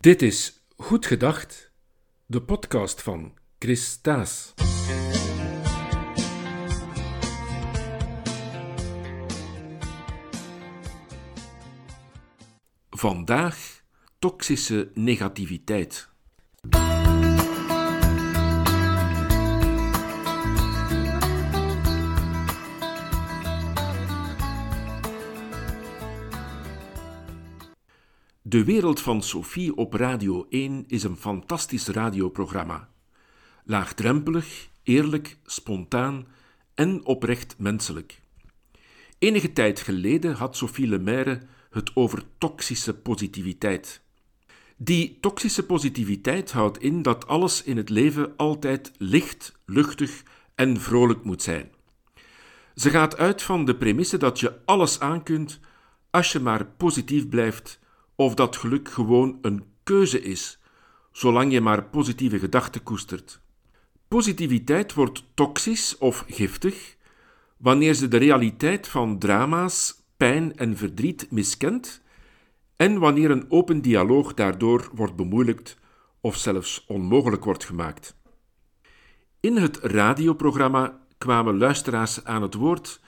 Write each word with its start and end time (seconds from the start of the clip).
Dit 0.00 0.22
is 0.22 0.66
Goed 0.76 1.06
Gedacht, 1.06 1.72
de 2.26 2.42
podcast 2.42 3.02
van 3.02 3.34
Chris 3.58 3.84
Staes. 3.84 4.54
Vandaag 12.90 13.82
toxische 14.18 14.90
negativiteit. 14.94 16.08
De 28.48 28.64
Wereld 28.64 29.00
van 29.00 29.22
Sophie 29.22 29.76
op 29.76 29.92
Radio 29.92 30.46
1 30.50 30.84
is 30.86 31.02
een 31.02 31.16
fantastisch 31.16 31.86
radioprogramma. 31.86 32.88
Laagdrempelig, 33.64 34.68
eerlijk, 34.82 35.36
spontaan 35.44 36.26
en 36.74 37.04
oprecht 37.04 37.54
menselijk. 37.58 38.20
Enige 39.18 39.52
tijd 39.52 39.80
geleden 39.80 40.34
had 40.34 40.56
Sophie 40.56 40.86
Lemaire 40.86 41.40
het 41.70 41.96
over 41.96 42.22
toxische 42.38 42.94
positiviteit. 42.94 44.02
Die 44.76 45.18
toxische 45.20 45.66
positiviteit 45.66 46.52
houdt 46.52 46.78
in 46.78 47.02
dat 47.02 47.26
alles 47.26 47.62
in 47.62 47.76
het 47.76 47.88
leven 47.88 48.36
altijd 48.36 48.92
licht, 48.98 49.58
luchtig 49.66 50.22
en 50.54 50.80
vrolijk 50.80 51.24
moet 51.24 51.42
zijn. 51.42 51.70
Ze 52.74 52.90
gaat 52.90 53.16
uit 53.16 53.42
van 53.42 53.64
de 53.64 53.76
premisse 53.76 54.16
dat 54.16 54.40
je 54.40 54.58
alles 54.64 55.00
aankunt 55.00 55.60
als 56.10 56.32
je 56.32 56.40
maar 56.40 56.66
positief 56.66 57.28
blijft 57.28 57.86
of 58.18 58.34
dat 58.34 58.56
geluk 58.56 58.88
gewoon 58.88 59.38
een 59.42 59.64
keuze 59.82 60.22
is, 60.22 60.58
zolang 61.12 61.52
je 61.52 61.60
maar 61.60 61.84
positieve 61.84 62.38
gedachten 62.38 62.82
koestert. 62.82 63.40
Positiviteit 64.08 64.94
wordt 64.94 65.24
toxisch 65.34 65.98
of 65.98 66.24
giftig 66.28 66.96
wanneer 67.56 67.94
ze 67.94 68.08
de 68.08 68.16
realiteit 68.16 68.88
van 68.88 69.18
drama's, 69.18 70.02
pijn 70.16 70.56
en 70.56 70.76
verdriet 70.76 71.30
miskent 71.30 72.02
en 72.76 72.98
wanneer 72.98 73.30
een 73.30 73.50
open 73.50 73.80
dialoog 73.80 74.34
daardoor 74.34 74.90
wordt 74.94 75.16
bemoeilijkt 75.16 75.78
of 76.20 76.36
zelfs 76.36 76.84
onmogelijk 76.86 77.44
wordt 77.44 77.64
gemaakt. 77.64 78.16
In 79.40 79.56
het 79.56 79.76
radioprogramma 79.76 81.00
kwamen 81.18 81.58
luisteraars 81.58 82.24
aan 82.24 82.42
het 82.42 82.54
woord 82.54 83.00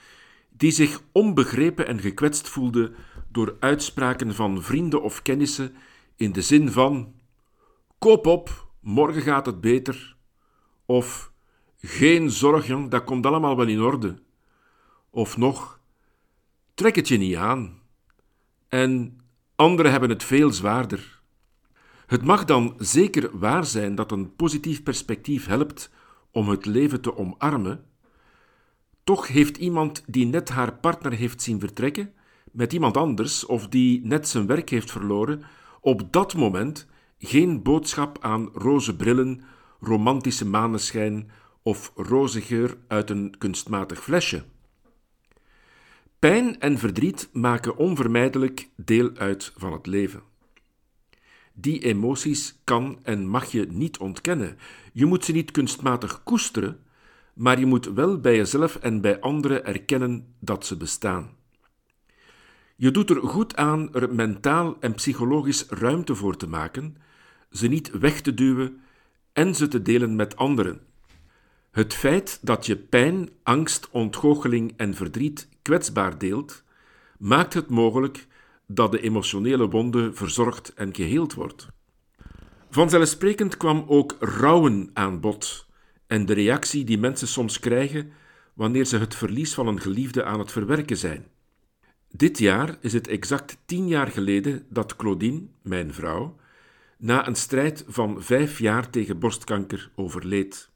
die 0.49 0.71
zich 0.71 1.01
onbegrepen 1.11 1.87
en 1.87 1.99
gekwetst 1.99 2.49
voelden 2.49 2.95
door 3.31 3.57
uitspraken 3.59 4.35
van 4.35 4.63
vrienden 4.63 5.01
of 5.01 5.21
kennissen 5.21 5.75
in 6.15 6.31
de 6.31 6.41
zin 6.41 6.71
van: 6.71 7.13
Koop 7.97 8.25
op, 8.25 8.67
morgen 8.79 9.21
gaat 9.21 9.45
het 9.45 9.61
beter. 9.61 10.15
Of 10.85 11.31
geen 11.77 12.31
zorgen, 12.31 12.89
dat 12.89 13.03
komt 13.03 13.25
allemaal 13.25 13.57
wel 13.57 13.67
in 13.67 13.81
orde. 13.81 14.21
Of 15.09 15.37
nog: 15.37 15.79
Trek 16.73 16.95
het 16.95 17.07
je 17.07 17.17
niet 17.17 17.35
aan. 17.35 17.79
En 18.67 19.19
anderen 19.55 19.91
hebben 19.91 20.09
het 20.09 20.23
veel 20.23 20.51
zwaarder. 20.51 21.19
Het 22.05 22.23
mag 22.23 22.45
dan 22.45 22.73
zeker 22.77 23.37
waar 23.37 23.65
zijn 23.65 23.95
dat 23.95 24.11
een 24.11 24.35
positief 24.35 24.83
perspectief 24.83 25.45
helpt 25.45 25.91
om 26.31 26.49
het 26.49 26.65
leven 26.65 27.01
te 27.01 27.17
omarmen. 27.17 27.85
Toch 29.03 29.27
heeft 29.27 29.57
iemand 29.57 30.03
die 30.07 30.25
net 30.25 30.49
haar 30.49 30.73
partner 30.73 31.11
heeft 31.11 31.41
zien 31.41 31.59
vertrekken 31.59 32.13
met 32.51 32.73
iemand 32.73 32.97
anders 32.97 33.45
of 33.45 33.67
die 33.67 34.05
net 34.05 34.27
zijn 34.27 34.45
werk 34.45 34.69
heeft 34.69 34.91
verloren, 34.91 35.43
op 35.81 36.11
dat 36.11 36.35
moment 36.35 36.87
geen 37.19 37.61
boodschap 37.61 38.17
aan 38.21 38.49
roze 38.53 38.95
brillen, 38.95 39.41
romantische 39.79 40.47
maneschijn 40.47 41.31
of 41.61 41.91
roze 41.95 42.41
geur 42.41 42.77
uit 42.87 43.09
een 43.09 43.35
kunstmatig 43.37 44.03
flesje. 44.03 44.43
Pijn 46.19 46.59
en 46.59 46.77
verdriet 46.77 47.29
maken 47.33 47.77
onvermijdelijk 47.77 48.69
deel 48.75 49.11
uit 49.15 49.53
van 49.57 49.73
het 49.73 49.85
leven. 49.87 50.21
Die 51.53 51.83
emoties 51.83 52.59
kan 52.63 52.99
en 53.03 53.27
mag 53.27 53.51
je 53.51 53.67
niet 53.69 53.97
ontkennen. 53.97 54.57
Je 54.93 55.05
moet 55.05 55.25
ze 55.25 55.31
niet 55.31 55.51
kunstmatig 55.51 56.23
koesteren, 56.23 56.79
maar 57.33 57.59
je 57.59 57.65
moet 57.65 57.85
wel 57.85 58.19
bij 58.19 58.35
jezelf 58.35 58.75
en 58.75 59.01
bij 59.01 59.19
anderen 59.19 59.65
erkennen 59.65 60.27
dat 60.39 60.65
ze 60.65 60.77
bestaan. 60.77 61.29
Je 62.81 62.91
doet 62.91 63.09
er 63.09 63.21
goed 63.21 63.55
aan 63.55 63.93
er 63.93 64.15
mentaal 64.15 64.77
en 64.79 64.93
psychologisch 64.93 65.65
ruimte 65.69 66.15
voor 66.15 66.37
te 66.37 66.47
maken, 66.47 66.97
ze 67.51 67.67
niet 67.67 67.91
weg 67.91 68.21
te 68.21 68.33
duwen 68.33 68.81
en 69.33 69.55
ze 69.55 69.67
te 69.67 69.81
delen 69.81 70.15
met 70.15 70.35
anderen. 70.35 70.81
Het 71.71 71.93
feit 71.93 72.39
dat 72.41 72.65
je 72.65 72.77
pijn, 72.77 73.29
angst, 73.43 73.89
ontgoocheling 73.91 74.73
en 74.77 74.93
verdriet 74.93 75.49
kwetsbaar 75.61 76.17
deelt, 76.17 76.63
maakt 77.17 77.53
het 77.53 77.69
mogelijk 77.69 78.27
dat 78.67 78.91
de 78.91 79.01
emotionele 79.01 79.69
wonde 79.69 80.13
verzorgd 80.13 80.73
en 80.73 80.95
geheeld 80.95 81.33
wordt. 81.33 81.67
Vanzelfsprekend 82.69 83.57
kwam 83.57 83.83
ook 83.87 84.15
rouwen 84.19 84.89
aan 84.93 85.19
bod 85.19 85.67
en 86.07 86.25
de 86.25 86.33
reactie 86.33 86.83
die 86.83 86.97
mensen 86.97 87.27
soms 87.27 87.59
krijgen 87.59 88.11
wanneer 88.53 88.85
ze 88.85 88.97
het 88.97 89.15
verlies 89.15 89.53
van 89.53 89.67
een 89.67 89.81
geliefde 89.81 90.23
aan 90.23 90.39
het 90.39 90.51
verwerken 90.51 90.97
zijn. 90.97 91.25
Dit 92.11 92.37
jaar 92.37 92.77
is 92.81 92.93
het 92.93 93.07
exact 93.07 93.57
tien 93.65 93.87
jaar 93.87 94.07
geleden 94.07 94.65
dat 94.69 94.95
Claudine, 94.95 95.41
mijn 95.61 95.93
vrouw, 95.93 96.35
na 96.97 97.27
een 97.27 97.35
strijd 97.35 97.85
van 97.87 98.23
vijf 98.23 98.59
jaar 98.59 98.89
tegen 98.89 99.19
borstkanker 99.19 99.91
overleed. 99.95 100.69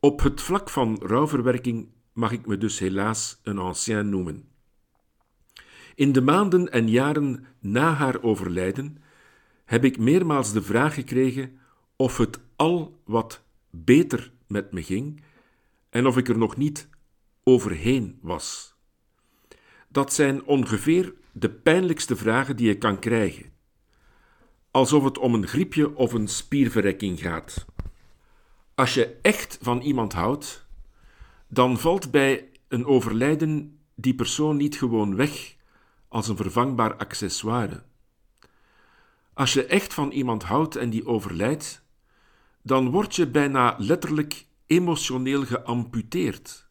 Op 0.00 0.20
het 0.20 0.40
vlak 0.40 0.70
van 0.70 0.98
rouwverwerking 1.02 1.88
mag 2.12 2.32
ik 2.32 2.46
me 2.46 2.58
dus 2.58 2.78
helaas 2.78 3.40
een 3.42 3.58
ancien 3.58 4.08
noemen. 4.08 4.48
In 5.94 6.12
de 6.12 6.20
maanden 6.20 6.72
en 6.72 6.88
jaren 6.88 7.46
na 7.58 7.92
haar 7.92 8.22
overlijden 8.22 9.02
heb 9.64 9.84
ik 9.84 9.98
meermaals 9.98 10.52
de 10.52 10.62
vraag 10.62 10.94
gekregen 10.94 11.58
of 11.96 12.16
het 12.16 12.40
al 12.56 13.00
wat 13.04 13.42
beter 13.70 14.32
met 14.46 14.72
me 14.72 14.82
ging 14.82 15.22
en 15.90 16.06
of 16.06 16.16
ik 16.16 16.28
er 16.28 16.38
nog 16.38 16.56
niet 16.56 16.88
overheen 17.44 18.18
was. 18.22 18.74
Dat 19.92 20.12
zijn 20.12 20.44
ongeveer 20.44 21.14
de 21.32 21.50
pijnlijkste 21.50 22.16
vragen 22.16 22.56
die 22.56 22.66
je 22.66 22.78
kan 22.78 22.98
krijgen. 22.98 23.52
Alsof 24.70 25.04
het 25.04 25.18
om 25.18 25.34
een 25.34 25.46
griepje 25.46 25.96
of 25.96 26.12
een 26.12 26.28
spierverrekking 26.28 27.20
gaat. 27.20 27.66
Als 28.74 28.94
je 28.94 29.18
echt 29.22 29.58
van 29.62 29.80
iemand 29.80 30.12
houdt, 30.12 30.66
dan 31.48 31.78
valt 31.78 32.10
bij 32.10 32.48
een 32.68 32.86
overlijden 32.86 33.78
die 33.94 34.14
persoon 34.14 34.56
niet 34.56 34.76
gewoon 34.76 35.16
weg 35.16 35.56
als 36.08 36.28
een 36.28 36.36
vervangbaar 36.36 36.96
accessoire. 36.96 37.82
Als 39.34 39.52
je 39.52 39.64
echt 39.64 39.94
van 39.94 40.10
iemand 40.10 40.42
houdt 40.42 40.76
en 40.76 40.90
die 40.90 41.06
overlijdt, 41.06 41.84
dan 42.62 42.90
word 42.90 43.16
je 43.16 43.26
bijna 43.26 43.74
letterlijk 43.78 44.46
emotioneel 44.66 45.44
geamputeerd. 45.44 46.69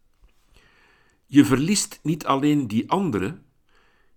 Je 1.32 1.46
verliest 1.46 2.00
niet 2.04 2.26
alleen 2.26 2.68
die 2.68 2.90
andere, 2.92 3.38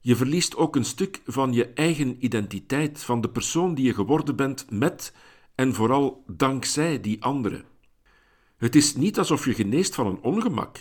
je 0.00 0.16
verliest 0.16 0.56
ook 0.56 0.76
een 0.76 0.84
stuk 0.84 1.20
van 1.24 1.52
je 1.52 1.66
eigen 1.72 2.24
identiteit, 2.24 3.02
van 3.02 3.20
de 3.20 3.30
persoon 3.30 3.74
die 3.74 3.84
je 3.84 3.94
geworden 3.94 4.36
bent 4.36 4.70
met 4.70 5.14
en 5.54 5.74
vooral 5.74 6.24
dankzij 6.26 7.00
die 7.00 7.22
andere. 7.22 7.64
Het 8.56 8.74
is 8.74 8.94
niet 8.94 9.18
alsof 9.18 9.44
je 9.44 9.54
geneest 9.54 9.94
van 9.94 10.06
een 10.06 10.22
ongemak. 10.22 10.78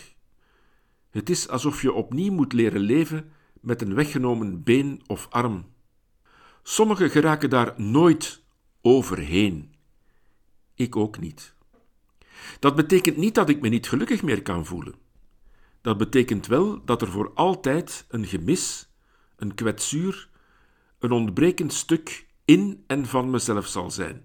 Het 1.10 1.30
is 1.30 1.48
alsof 1.48 1.82
je 1.82 1.92
opnieuw 1.92 2.32
moet 2.32 2.52
leren 2.52 2.80
leven 2.80 3.32
met 3.60 3.82
een 3.82 3.94
weggenomen 3.94 4.62
been 4.62 5.02
of 5.06 5.26
arm. 5.30 5.66
Sommigen 6.62 7.10
geraken 7.10 7.50
daar 7.50 7.74
nooit 7.76 8.42
overheen. 8.80 9.74
Ik 10.74 10.96
ook 10.96 11.20
niet. 11.20 11.54
Dat 12.58 12.74
betekent 12.74 13.16
niet 13.16 13.34
dat 13.34 13.48
ik 13.48 13.60
me 13.60 13.68
niet 13.68 13.88
gelukkig 13.88 14.22
meer 14.22 14.42
kan 14.42 14.66
voelen. 14.66 15.10
Dat 15.82 15.98
betekent 15.98 16.46
wel 16.46 16.84
dat 16.84 17.02
er 17.02 17.08
voor 17.08 17.32
altijd 17.34 18.04
een 18.08 18.26
gemis, 18.26 18.88
een 19.36 19.54
kwetsuur, 19.54 20.28
een 20.98 21.12
ontbrekend 21.12 21.72
stuk 21.72 22.26
in 22.44 22.84
en 22.86 23.06
van 23.06 23.30
mezelf 23.30 23.66
zal 23.66 23.90
zijn. 23.90 24.24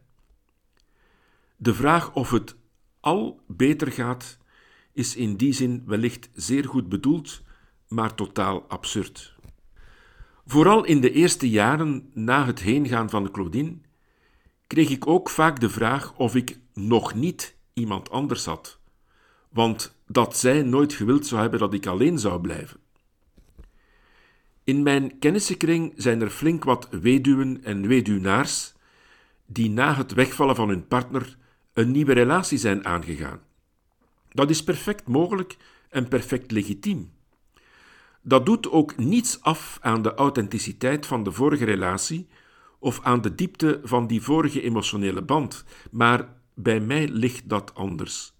De 1.55 1.73
vraag 1.73 2.13
of 2.13 2.31
het 2.31 2.55
al 2.99 3.41
beter 3.47 3.91
gaat, 3.91 4.37
is 4.93 5.15
in 5.15 5.35
die 5.35 5.53
zin 5.53 5.83
wellicht 5.85 6.29
zeer 6.33 6.65
goed 6.65 6.89
bedoeld, 6.89 7.41
maar 7.87 8.15
totaal 8.15 8.65
absurd. 8.67 9.35
Vooral 10.45 10.83
in 10.83 11.01
de 11.01 11.11
eerste 11.11 11.49
jaren 11.49 12.09
na 12.13 12.45
het 12.45 12.59
heengaan 12.59 13.09
van 13.09 13.31
Claudine 13.31 13.77
kreeg 14.67 14.89
ik 14.89 15.07
ook 15.07 15.29
vaak 15.29 15.59
de 15.59 15.69
vraag 15.69 16.15
of 16.17 16.35
ik 16.35 16.59
nog 16.73 17.13
niet 17.13 17.55
iemand 17.73 18.09
anders 18.09 18.45
had, 18.45 18.79
want 19.57 19.95
dat 20.07 20.37
zij 20.37 20.61
nooit 20.61 20.93
gewild 20.93 21.25
zou 21.25 21.41
hebben 21.41 21.59
dat 21.59 21.73
ik 21.73 21.85
alleen 21.85 22.19
zou 22.19 22.41
blijven. 22.41 22.79
In 24.63 24.83
mijn 24.83 25.19
kennissenkring 25.19 25.93
zijn 25.95 26.21
er 26.21 26.29
flink 26.29 26.63
wat 26.63 26.87
weduwen 26.91 27.63
en 27.63 27.87
weduwnaars 27.87 28.73
die 29.45 29.69
na 29.69 29.95
het 29.95 30.13
wegvallen 30.13 30.55
van 30.55 30.69
hun 30.69 30.87
partner 30.87 31.37
een 31.73 31.91
nieuwe 31.91 32.13
relatie 32.13 32.57
zijn 32.57 32.85
aangegaan. 32.85 33.39
Dat 34.29 34.49
is 34.49 34.63
perfect 34.63 35.07
mogelijk 35.07 35.57
en 35.89 36.07
perfect 36.07 36.51
legitiem. 36.51 37.11
Dat 38.21 38.45
doet 38.45 38.71
ook 38.71 38.97
niets 38.97 39.41
af 39.41 39.77
aan 39.81 40.01
de 40.01 40.13
authenticiteit 40.13 41.05
van 41.05 41.23
de 41.23 41.31
vorige 41.31 41.65
relatie 41.65 42.27
of 42.79 42.99
aan 43.03 43.21
de 43.21 43.35
diepte 43.35 43.79
van 43.83 44.07
die 44.07 44.21
vorige 44.21 44.61
emotionele 44.61 45.21
band, 45.21 45.63
maar 45.91 46.33
bij 46.53 46.79
mij 46.79 47.07
ligt 47.07 47.49
dat 47.49 47.75
anders. 47.75 48.36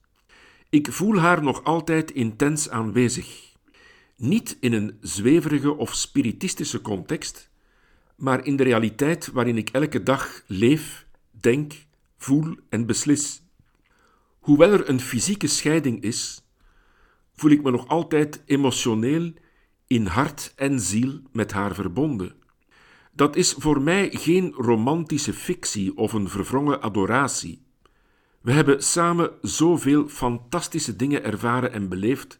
Ik 0.70 0.92
voel 0.92 1.18
haar 1.18 1.44
nog 1.44 1.64
altijd 1.64 2.12
intens 2.12 2.70
aanwezig. 2.70 3.56
Niet 4.16 4.58
in 4.60 4.74
een 4.74 4.98
zweverige 5.02 5.76
of 5.76 5.94
spiritistische 5.94 6.82
context, 6.82 7.50
maar 8.16 8.46
in 8.46 8.56
de 8.56 8.64
realiteit 8.64 9.28
waarin 9.28 9.58
ik 9.58 9.70
elke 9.70 10.04
dag 10.04 10.44
leef, 10.48 11.08
denk, 11.32 11.74
voel 12.18 12.56
en 12.70 12.86
beslis. 12.86 13.42
Hoewel 14.40 14.72
er 14.72 14.90
een 14.90 15.00
fysieke 15.00 15.48
scheiding 15.48 16.02
is, 16.02 16.42
voel 17.36 17.52
ik 17.52 17.64
me 17.64 17.72
nog 17.72 17.88
altijd 17.88 18.44
emotioneel 18.46 19.34
in 19.88 20.06
hart 20.06 20.54
en 20.56 20.80
ziel 20.80 21.22
met 21.32 21.52
haar 21.52 21.76
verbonden. 21.76 22.36
Dat 23.14 23.36
is 23.36 23.56
voor 23.58 23.82
mij 23.82 24.10
geen 24.12 24.52
romantische 24.52 25.34
fictie 25.34 25.98
of 25.98 26.14
een 26.14 26.30
verwrongen 26.30 26.82
adoratie. 26.82 27.67
We 28.48 28.54
hebben 28.54 28.84
samen 28.84 29.32
zoveel 29.42 30.08
fantastische 30.08 30.96
dingen 30.96 31.24
ervaren 31.24 31.72
en 31.72 31.90
beleefd, 31.90 32.40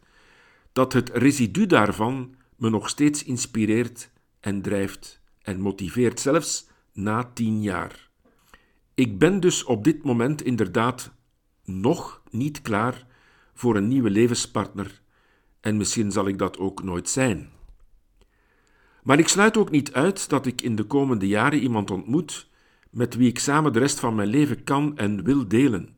dat 0.72 0.92
het 0.92 1.10
residu 1.10 1.66
daarvan 1.66 2.34
me 2.56 2.70
nog 2.70 2.88
steeds 2.88 3.24
inspireert 3.24 4.10
en 4.40 4.62
drijft 4.62 5.20
en 5.42 5.60
motiveert, 5.60 6.20
zelfs 6.20 6.68
na 6.92 7.30
tien 7.34 7.62
jaar. 7.62 8.10
Ik 8.94 9.18
ben 9.18 9.40
dus 9.40 9.64
op 9.64 9.84
dit 9.84 10.02
moment 10.02 10.42
inderdaad 10.42 11.12
nog 11.64 12.22
niet 12.30 12.62
klaar 12.62 13.06
voor 13.54 13.76
een 13.76 13.88
nieuwe 13.88 14.10
levenspartner 14.10 15.00
en 15.60 15.76
misschien 15.76 16.12
zal 16.12 16.28
ik 16.28 16.38
dat 16.38 16.58
ook 16.58 16.82
nooit 16.82 17.08
zijn. 17.08 17.50
Maar 19.02 19.18
ik 19.18 19.28
sluit 19.28 19.56
ook 19.56 19.70
niet 19.70 19.92
uit 19.92 20.28
dat 20.28 20.46
ik 20.46 20.60
in 20.60 20.76
de 20.76 20.84
komende 20.84 21.26
jaren 21.26 21.58
iemand 21.58 21.90
ontmoet 21.90 22.48
met 22.90 23.14
wie 23.14 23.28
ik 23.28 23.38
samen 23.38 23.72
de 23.72 23.78
rest 23.78 24.00
van 24.00 24.14
mijn 24.14 24.28
leven 24.28 24.64
kan 24.64 24.96
en 24.96 25.24
wil 25.24 25.48
delen. 25.48 25.96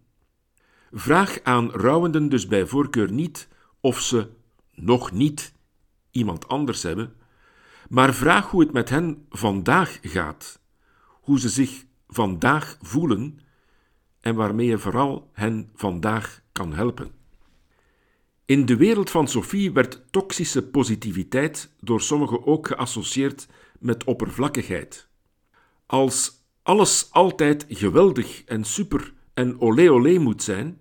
Vraag 0.93 1.41
aan 1.43 1.71
rouwenden 1.71 2.29
dus 2.29 2.47
bij 2.47 2.67
voorkeur 2.67 3.13
niet 3.13 3.49
of 3.81 4.01
ze 4.01 4.29
nog 4.75 5.13
niet 5.13 5.53
iemand 6.11 6.49
anders 6.49 6.83
hebben, 6.83 7.15
maar 7.89 8.15
vraag 8.15 8.51
hoe 8.51 8.61
het 8.61 8.73
met 8.73 8.89
hen 8.89 9.27
vandaag 9.29 9.99
gaat, 10.03 10.61
hoe 11.07 11.41
ze 11.41 11.49
zich 11.49 11.85
vandaag 12.09 12.79
voelen 12.81 13.39
en 14.21 14.35
waarmee 14.35 14.67
je 14.67 14.79
vooral 14.79 15.31
hen 15.33 15.71
vandaag 15.75 16.41
kan 16.53 16.73
helpen. 16.73 17.11
In 18.45 18.67
de 18.67 18.77
wereld 18.77 19.11
van 19.11 19.29
Sophie 19.29 19.73
werd 19.73 20.03
toxische 20.11 20.63
positiviteit 20.63 21.73
door 21.81 22.01
sommigen 22.01 22.47
ook 22.47 22.67
geassocieerd 22.67 23.49
met 23.79 24.05
oppervlakkigheid. 24.05 25.09
Als 25.87 26.45
alles 26.63 27.09
altijd 27.11 27.67
geweldig 27.69 28.45
en 28.45 28.65
super 28.65 29.13
en 29.41 29.61
olé 29.61 29.91
olé 29.91 30.19
moet 30.19 30.43
zijn, 30.43 30.81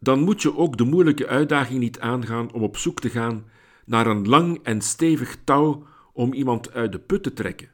dan 0.00 0.20
moet 0.20 0.42
je 0.42 0.56
ook 0.56 0.76
de 0.76 0.84
moeilijke 0.84 1.26
uitdaging 1.26 1.78
niet 1.78 2.00
aangaan 2.00 2.52
om 2.52 2.62
op 2.62 2.76
zoek 2.76 3.00
te 3.00 3.10
gaan 3.10 3.44
naar 3.84 4.06
een 4.06 4.28
lang 4.28 4.60
en 4.62 4.80
stevig 4.80 5.36
touw 5.44 5.86
om 6.12 6.32
iemand 6.32 6.72
uit 6.72 6.92
de 6.92 6.98
put 6.98 7.22
te 7.22 7.32
trekken. 7.32 7.70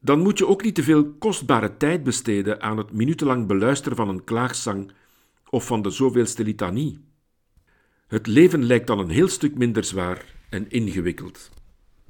Dan 0.00 0.18
moet 0.18 0.38
je 0.38 0.46
ook 0.46 0.62
niet 0.62 0.74
te 0.74 0.82
veel 0.82 1.12
kostbare 1.12 1.76
tijd 1.76 2.02
besteden 2.02 2.62
aan 2.62 2.78
het 2.78 2.92
minutenlang 2.92 3.46
beluisteren 3.46 3.96
van 3.96 4.08
een 4.08 4.24
klaagzang 4.24 4.92
of 5.50 5.66
van 5.66 5.82
de 5.82 5.90
zoveelste 5.90 6.44
litanie. 6.44 7.04
Het 8.06 8.26
leven 8.26 8.64
lijkt 8.64 8.86
dan 8.86 8.98
een 8.98 9.10
heel 9.10 9.28
stuk 9.28 9.54
minder 9.58 9.84
zwaar 9.84 10.24
en 10.50 10.70
ingewikkeld. 10.70 11.50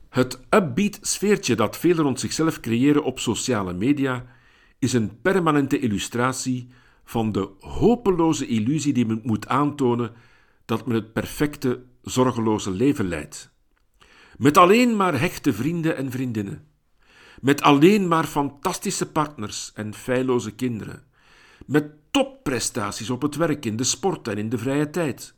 Het 0.08 0.40
upbeat 0.50 0.99
sfeertje 1.00 1.55
dat 1.55 1.79
velen 1.79 2.05
rond 2.05 2.20
zichzelf 2.20 2.61
creëren 2.61 3.05
op 3.05 3.19
sociale 3.19 3.73
media 3.73 4.26
is 4.82 4.93
een 4.93 5.20
permanente 5.20 5.79
illustratie 5.79 6.69
van 7.05 7.32
de 7.32 7.50
hopeloze 7.58 8.46
illusie 8.46 8.93
die 8.93 9.06
men 9.06 9.20
moet 9.23 9.49
aantonen 9.49 10.12
dat 10.64 10.87
men 10.87 10.94
het 10.94 11.12
perfecte, 11.12 11.82
zorgeloze 12.02 12.70
leven 12.70 13.08
leidt. 13.08 13.52
Met 14.37 14.56
alleen 14.56 14.96
maar 14.96 15.20
hechte 15.20 15.52
vrienden 15.52 15.96
en 15.96 16.11
vriendinnen. 16.11 16.67
Met 17.40 17.62
alleen 17.62 18.08
maar 18.08 18.25
fantastische 18.25 19.11
partners 19.11 19.73
en 19.75 19.94
feilloze 19.94 20.50
kinderen. 20.55 21.02
Met 21.67 21.93
topprestaties 22.11 23.11
op 23.11 23.23
het 23.23 23.37
werk, 23.37 23.64
in 23.64 23.76
de 23.76 23.84
sport 23.84 24.29
en 24.29 24.38
in 24.38 24.49
de 24.49 24.58
vrije 24.58 24.90
tijd 24.90 25.34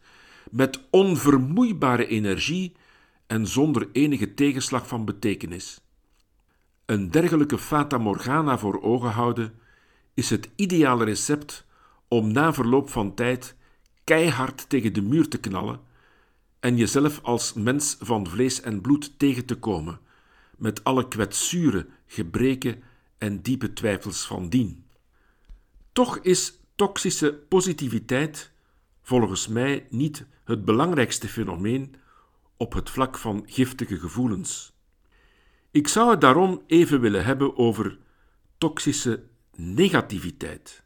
met 0.50 0.80
onvermoeibare 0.90 2.06
energie 2.06 2.76
en 3.26 3.46
zonder 3.46 3.88
enige 3.92 4.34
tegenslag 4.34 4.88
van 4.88 5.04
betekenis. 5.04 5.83
Een 6.86 7.10
dergelijke 7.10 7.58
fata 7.58 7.98
morgana 7.98 8.58
voor 8.58 8.82
ogen 8.82 9.10
houden 9.10 9.54
is 10.14 10.30
het 10.30 10.50
ideale 10.56 11.04
recept 11.04 11.66
om 12.08 12.32
na 12.32 12.52
verloop 12.52 12.90
van 12.90 13.14
tijd 13.14 13.56
keihard 14.04 14.68
tegen 14.68 14.92
de 14.92 15.02
muur 15.02 15.28
te 15.28 15.38
knallen 15.38 15.80
en 16.60 16.76
jezelf 16.76 17.20
als 17.22 17.52
mens 17.52 17.96
van 18.00 18.26
vlees 18.26 18.60
en 18.60 18.80
bloed 18.80 19.18
tegen 19.18 19.44
te 19.44 19.54
komen, 19.54 20.00
met 20.56 20.84
alle 20.84 21.08
kwetsuren, 21.08 21.88
gebreken 22.06 22.82
en 23.18 23.42
diepe 23.42 23.72
twijfels 23.72 24.26
van 24.26 24.48
dien. 24.48 24.84
Toch 25.92 26.18
is 26.18 26.60
toxische 26.74 27.34
positiviteit 27.48 28.52
volgens 29.02 29.48
mij 29.48 29.86
niet 29.90 30.26
het 30.44 30.64
belangrijkste 30.64 31.28
fenomeen 31.28 31.94
op 32.56 32.72
het 32.72 32.90
vlak 32.90 33.18
van 33.18 33.42
giftige 33.46 33.98
gevoelens. 33.98 34.73
Ik 35.74 35.88
zou 35.88 36.10
het 36.10 36.20
daarom 36.20 36.62
even 36.66 37.00
willen 37.00 37.24
hebben 37.24 37.56
over 37.56 37.98
toxische 38.58 39.22
negativiteit. 39.56 40.82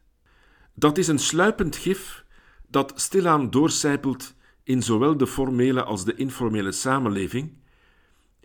Dat 0.74 0.98
is 0.98 1.08
een 1.08 1.18
sluipend 1.18 1.76
gif 1.76 2.24
dat 2.68 2.92
stilaan 2.94 3.50
doorcijpelt 3.50 4.34
in 4.62 4.82
zowel 4.82 5.16
de 5.16 5.26
formele 5.26 5.82
als 5.82 6.04
de 6.04 6.14
informele 6.14 6.72
samenleving 6.72 7.52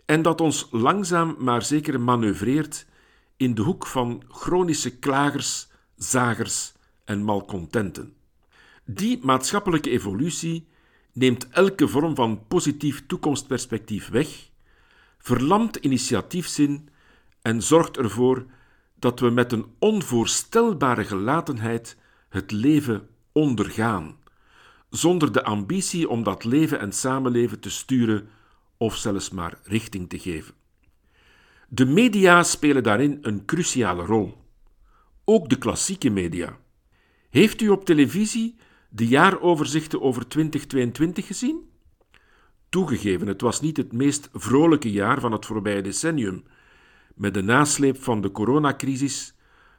en 0.04 0.22
dat 0.22 0.40
ons 0.40 0.68
langzaam 0.70 1.36
maar 1.38 1.62
zeker 1.62 2.00
manoeuvreert 2.00 2.86
in 3.36 3.54
de 3.54 3.62
hoek 3.62 3.86
van 3.86 4.22
chronische 4.28 4.98
klagers, 4.98 5.68
zagers 5.96 6.72
en 7.04 7.22
malcontenten. 7.22 8.14
Die 8.84 9.18
maatschappelijke 9.22 9.90
evolutie 9.90 10.68
neemt 11.12 11.48
elke 11.48 11.88
vorm 11.88 12.14
van 12.14 12.46
positief 12.46 13.06
toekomstperspectief 13.06 14.08
weg, 14.08 14.52
verlamt 15.24 15.76
initiatiefzin 15.76 16.88
en 17.42 17.62
zorgt 17.62 17.96
ervoor 17.96 18.46
dat 18.98 19.20
we 19.20 19.30
met 19.30 19.52
een 19.52 19.66
onvoorstelbare 19.78 21.04
gelatenheid 21.04 21.96
het 22.28 22.50
leven 22.50 23.08
ondergaan, 23.32 24.16
zonder 24.90 25.32
de 25.32 25.44
ambitie 25.44 26.08
om 26.08 26.22
dat 26.22 26.44
leven 26.44 26.80
en 26.80 26.92
samenleven 26.92 27.60
te 27.60 27.70
sturen 27.70 28.28
of 28.76 28.96
zelfs 28.96 29.30
maar 29.30 29.58
richting 29.62 30.08
te 30.08 30.18
geven. 30.18 30.54
De 31.68 31.84
media 31.84 32.42
spelen 32.42 32.82
daarin 32.82 33.18
een 33.22 33.44
cruciale 33.44 34.04
rol. 34.04 34.36
Ook 35.24 35.48
de 35.48 35.58
klassieke 35.58 36.10
media. 36.10 36.58
Heeft 37.30 37.60
u 37.60 37.68
op 37.68 37.84
televisie 37.84 38.56
de 38.88 39.06
jaaroverzichten 39.06 40.02
over 40.02 40.28
2022 40.28 41.26
gezien? 41.26 41.72
Toegegeven, 42.74 43.26
het 43.26 43.40
was 43.40 43.60
niet 43.60 43.76
het 43.76 43.92
meest 43.92 44.28
vrolijke 44.32 44.90
jaar 44.90 45.20
van 45.20 45.32
het 45.32 45.46
voorbije 45.46 45.82
decennium, 45.82 46.44
met 47.14 47.34
de 47.34 47.42
nasleep 47.42 48.02
van 48.02 48.20
de 48.20 48.30
coronacrisis, 48.30 49.34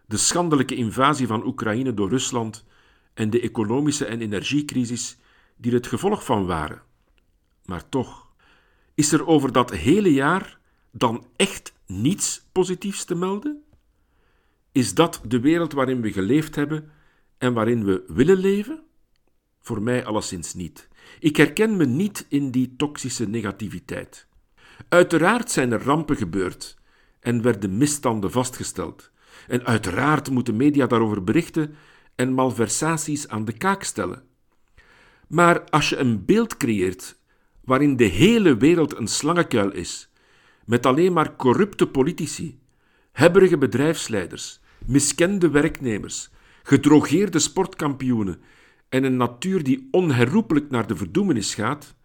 de 0.06 0.18
schandelijke 0.18 0.76
invasie 0.76 1.28
van 1.28 1.46
Oekraïne 1.46 1.94
door 1.94 2.10
Rusland 2.10 2.66
en 3.14 3.30
de 3.30 3.42
economische 3.42 4.06
en 4.06 4.22
energiecrisis 4.22 5.18
die 5.58 5.72
er 5.72 5.78
het 5.78 5.88
gevolg 5.88 6.26
van 6.26 6.46
waren. 6.46 6.82
Maar 7.66 7.90
toch, 7.90 8.28
is 8.94 9.12
er 9.12 9.28
over 9.28 9.52
dat 9.52 9.72
hele 9.72 10.14
jaar 10.14 10.60
dan 10.92 11.26
echt 11.36 11.74
niets 11.86 12.46
positiefs 12.52 13.04
te 13.04 13.16
melden? 13.16 13.64
Is 14.72 14.94
dat 14.94 15.22
de 15.28 15.40
wereld 15.40 15.74
waarin 15.74 16.02
we 16.02 16.12
geleefd 16.12 16.56
hebben 16.56 16.92
en 17.38 17.54
waarin 17.54 17.86
we 17.86 18.04
willen 18.08 18.38
leven? 18.38 18.84
Voor 19.66 19.82
mij 19.82 20.06
alleszins 20.06 20.54
niet. 20.54 20.88
Ik 21.20 21.36
herken 21.36 21.78
me 21.78 21.86
niet 21.86 22.26
in 22.30 22.52
die 22.52 22.74
toxische 22.78 23.28
negativiteit. 23.28 24.28
Uiteraard 24.90 25.52
zijn 25.52 25.72
er 25.72 25.84
rampen 25.84 26.16
gebeurd 26.16 26.78
en 27.20 27.42
werden 27.42 27.78
misstanden 27.78 28.32
vastgesteld. 28.32 29.12
En 29.48 29.66
uiteraard 29.66 30.30
moeten 30.30 30.56
media 30.56 30.88
daarover 30.88 31.24
berichten 31.24 31.76
en 32.16 32.34
malversaties 32.34 33.28
aan 33.28 33.46
de 33.46 33.52
kaak 33.52 33.84
stellen. 33.84 34.24
Maar 35.28 35.64
als 35.70 35.90
je 35.90 35.98
een 35.98 36.26
beeld 36.26 36.58
creëert 36.58 37.18
waarin 37.64 37.96
de 37.96 38.04
hele 38.04 38.58
wereld 38.58 38.98
een 38.98 39.08
slangenkuil 39.08 39.72
is, 39.72 40.10
met 40.66 40.86
alleen 40.86 41.14
maar 41.14 41.36
corrupte 41.36 41.88
politici, 41.88 42.60
hebberige 43.12 43.58
bedrijfsleiders, 43.58 44.60
miskende 44.86 45.50
werknemers, 45.50 46.30
gedrogeerde 46.64 47.40
sportkampioenen 47.40 48.42
en 48.90 49.04
een 49.04 49.18
natuur 49.18 49.64
die 49.64 49.88
onherroepelijk 49.92 50.70
naar 50.70 50.88
de 50.88 50.96
verdoemenis 50.96 51.54
gaat, 51.54 51.96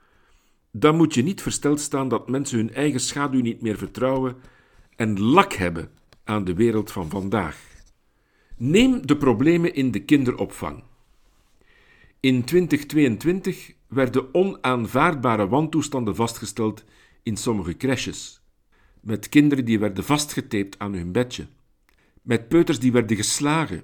dan 0.73 0.97
moet 0.97 1.15
je 1.15 1.23
niet 1.23 1.43
versteld 1.43 1.81
staan 1.81 2.09
dat 2.09 2.29
mensen 2.29 2.59
hun 2.59 2.75
eigen 2.75 3.01
schaduw 3.01 3.41
niet 3.41 3.63
meer 3.63 3.79
vertrouwen 3.79 4.37
en 4.97 5.21
lak 5.21 5.53
hebben 5.53 5.91
aan 6.25 6.45
de 6.45 6.55
wereld 6.55 6.93
van 6.93 7.11
vandaag. 7.11 7.69
Neem 8.57 9.07
de 9.07 9.17
problemen 9.17 9.75
in 9.75 9.91
de 9.91 10.05
kinderopvang. 10.05 10.83
In 12.21 12.45
2022 12.45 13.73
werden 13.87 14.35
onaanvaardbare 14.35 15.49
wantoestanden 15.49 16.15
vastgesteld 16.15 16.85
in 17.23 17.37
sommige 17.37 17.77
crèches, 17.77 18.43
met 19.01 19.29
kinderen 19.29 19.65
die 19.65 19.79
werden 19.79 20.05
vastgetaped 20.05 20.79
aan 20.79 20.93
hun 20.93 21.13
bedje, 21.13 21.47
met 22.23 22.49
peuters 22.49 22.79
die 22.79 22.93
werden 22.93 23.17
geslagen 23.17 23.83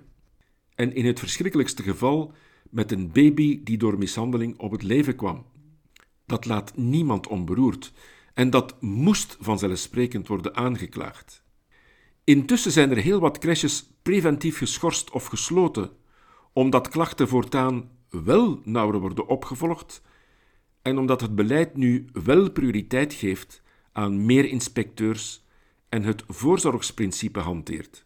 en 0.75 0.95
in 0.95 1.07
het 1.07 1.19
verschrikkelijkste 1.19 1.83
geval 1.83 2.33
met 2.71 2.93
een 2.93 3.13
baby 3.13 3.63
die 3.65 3.79
door 3.79 3.99
mishandeling 3.99 4.59
op 4.59 4.71
het 4.71 4.83
leven 4.83 5.17
kwam. 5.17 5.45
Dat 6.27 6.45
laat 6.45 6.77
niemand 6.77 7.27
onberoerd 7.27 7.93
en 8.35 8.51
dat 8.51 8.81
moest 8.81 9.37
vanzelfsprekend 9.41 10.29
worden 10.29 10.57
aangeklaagd. 10.57 11.45
Intussen 12.25 12.73
zijn 12.73 12.91
er 12.91 12.97
heel 12.97 13.21
wat 13.21 13.39
crèches 13.39 13.91
preventief 14.03 14.59
geschorst 14.59 15.11
of 15.11 15.27
gesloten, 15.27 15.91
omdat 16.53 16.89
klachten 16.89 17.29
voortaan 17.29 17.91
wel 18.11 18.61
nauwer 18.65 19.01
worden 19.01 19.27
opgevolgd 19.27 20.03
en 20.83 20.99
omdat 20.99 21.21
het 21.21 21.35
beleid 21.35 21.77
nu 21.77 22.07
wel 22.13 22.51
prioriteit 22.51 23.15
geeft 23.15 23.63
aan 23.93 24.27
meer 24.27 24.45
inspecteurs 24.45 25.45
en 25.89 26.03
het 26.03 26.25
voorzorgsprincipe 26.29 27.41
hanteert. 27.41 28.06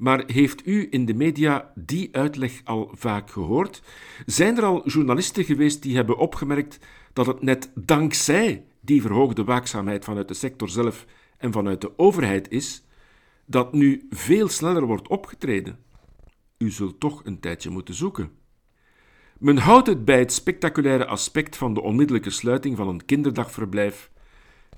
Maar 0.00 0.22
heeft 0.26 0.66
u 0.66 0.86
in 0.90 1.04
de 1.04 1.14
media 1.14 1.72
die 1.74 2.08
uitleg 2.12 2.60
al 2.64 2.90
vaak 2.92 3.30
gehoord? 3.30 3.82
Zijn 4.26 4.56
er 4.56 4.64
al 4.64 4.88
journalisten 4.88 5.44
geweest 5.44 5.82
die 5.82 5.96
hebben 5.96 6.16
opgemerkt 6.16 6.78
dat 7.12 7.26
het 7.26 7.42
net 7.42 7.70
dankzij 7.74 8.64
die 8.80 9.02
verhoogde 9.02 9.44
waakzaamheid 9.44 10.04
vanuit 10.04 10.28
de 10.28 10.34
sector 10.34 10.68
zelf 10.68 11.06
en 11.36 11.52
vanuit 11.52 11.80
de 11.80 11.98
overheid 11.98 12.50
is, 12.50 12.84
dat 13.44 13.72
nu 13.72 14.06
veel 14.10 14.48
sneller 14.48 14.86
wordt 14.86 15.08
opgetreden? 15.08 15.78
U 16.58 16.70
zult 16.70 17.00
toch 17.00 17.24
een 17.24 17.40
tijdje 17.40 17.70
moeten 17.70 17.94
zoeken. 17.94 18.30
Men 19.38 19.56
houdt 19.56 19.86
het 19.86 20.04
bij 20.04 20.18
het 20.18 20.32
spectaculaire 20.32 21.06
aspect 21.06 21.56
van 21.56 21.74
de 21.74 21.80
onmiddellijke 21.80 22.30
sluiting 22.30 22.76
van 22.76 22.88
een 22.88 23.04
kinderdagverblijf 23.04 24.10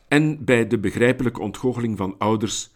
en 0.08 0.44
bij 0.44 0.66
de 0.66 0.78
begrijpelijke 0.78 1.40
ontgoocheling 1.40 1.96
van 1.96 2.14
ouders 2.18 2.70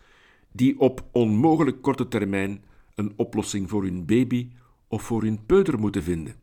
die 0.56 0.80
op 0.80 1.04
onmogelijk 1.12 1.82
korte 1.82 2.08
termijn 2.08 2.64
een 2.94 3.12
oplossing 3.16 3.70
voor 3.70 3.82
hun 3.82 4.06
baby 4.06 4.50
of 4.88 5.02
voor 5.02 5.22
hun 5.22 5.46
peuter 5.46 5.78
moeten 5.78 6.02
vinden. 6.02 6.34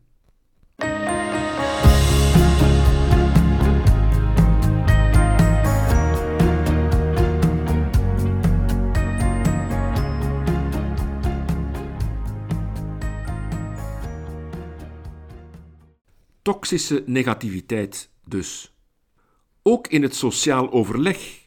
Toxische 16.42 17.02
negativiteit 17.06 18.10
dus. 18.24 18.74
Ook 19.62 19.88
in 19.88 20.02
het 20.02 20.14
sociaal 20.14 20.72
overleg 20.72 21.43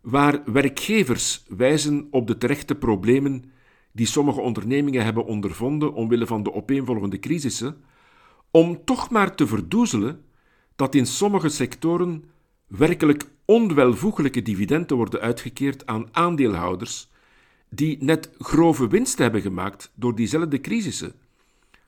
waar 0.00 0.52
werkgevers 0.52 1.44
wijzen 1.48 2.08
op 2.10 2.26
de 2.26 2.38
terechte 2.38 2.74
problemen 2.74 3.44
die 3.92 4.06
sommige 4.06 4.40
ondernemingen 4.40 5.04
hebben 5.04 5.24
ondervonden 5.24 5.94
omwille 5.94 6.26
van 6.26 6.42
de 6.42 6.52
opeenvolgende 6.52 7.18
crisissen, 7.18 7.76
om 8.50 8.84
toch 8.84 9.10
maar 9.10 9.34
te 9.34 9.46
verdoezelen 9.46 10.24
dat 10.76 10.94
in 10.94 11.06
sommige 11.06 11.48
sectoren 11.48 12.24
werkelijk 12.66 13.24
onwelvoegelijke 13.44 14.42
dividenden 14.42 14.96
worden 14.96 15.20
uitgekeerd 15.20 15.86
aan 15.86 16.08
aandeelhouders 16.12 17.08
die 17.68 17.96
net 18.00 18.30
grove 18.38 18.88
winst 18.88 19.18
hebben 19.18 19.40
gemaakt 19.40 19.92
door 19.94 20.14
diezelfde 20.14 20.60
crisissen, 20.60 21.12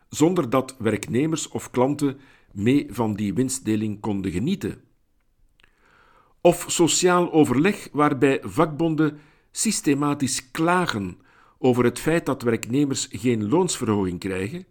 zonder 0.09 0.51
dat 0.51 0.77
werknemers 0.79 1.49
of 1.49 1.71
klanten 1.71 2.19
mee 2.53 2.87
van 2.91 3.15
die 3.15 3.35
winstdeling 3.35 4.01
konden 4.01 4.33
genieten 4.33 4.81
of 6.43 6.65
sociaal 6.69 7.33
overleg 7.33 7.89
waarbij 7.93 8.41
vakbonden 8.43 9.19
systematisch 9.51 10.51
klagen 10.51 11.19
over 11.59 11.85
het 11.85 11.99
feit 11.99 12.27
dat 12.27 12.43
werknemers 12.43 13.09
geen 13.11 13.49
loonsverhoging 13.49 14.19
krijgen, 14.19 14.67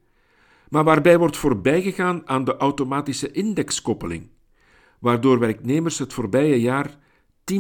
maar 0.70 0.84
waarbij 0.84 1.18
wordt 1.18 1.38
voorbijgegaan 1.38 2.28
aan 2.28 2.44
de 2.44 2.58
automatische 2.58 3.32
indexkoppeling, 3.32 4.30
waardoor 5.00 5.40
werknemers 5.40 6.00
het 6.00 6.14
voorbije 6.14 6.62
jaar 6.62 6.98
10% 7.54 7.58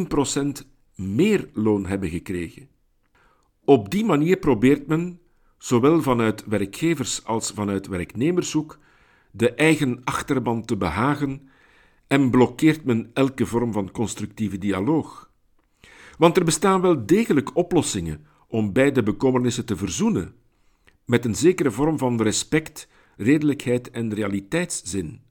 meer 0.95 1.49
loon 1.53 1.85
hebben 1.85 2.09
gekregen. 2.09 2.69
Op 3.65 3.91
die 3.91 4.05
manier 4.05 4.37
probeert 4.37 4.87
men, 4.87 5.19
zowel 5.57 6.01
vanuit 6.01 6.45
werkgevers 6.45 7.25
als 7.25 7.51
vanuit 7.51 7.87
werknemershoek, 7.87 8.79
de 9.31 9.53
eigen 9.53 10.01
achterban 10.03 10.65
te 10.65 10.77
behagen 10.77 11.49
en 12.11 12.29
blokkeert 12.29 12.83
men 12.83 13.09
elke 13.13 13.45
vorm 13.45 13.71
van 13.71 13.91
constructieve 13.91 14.57
dialoog. 14.57 15.31
Want 16.17 16.37
er 16.37 16.43
bestaan 16.43 16.81
wel 16.81 17.05
degelijk 17.05 17.55
oplossingen 17.55 18.25
om 18.47 18.73
beide 18.73 19.03
bekommernissen 19.03 19.65
te 19.65 19.77
verzoenen, 19.77 20.33
met 21.05 21.25
een 21.25 21.35
zekere 21.35 21.71
vorm 21.71 21.97
van 21.97 22.21
respect, 22.21 22.87
redelijkheid 23.17 23.91
en 23.91 24.13
realiteitszin. 24.13 25.21